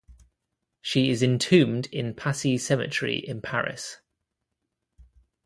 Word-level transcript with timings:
She 0.81 1.11
is 1.11 1.21
entombed 1.21 1.85
in 1.91 2.15
Passy 2.15 2.57
Cemetery 2.57 3.17
in 3.19 3.39
Paris. 3.39 3.97